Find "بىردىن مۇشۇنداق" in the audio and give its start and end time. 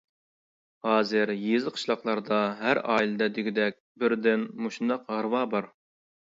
4.05-5.07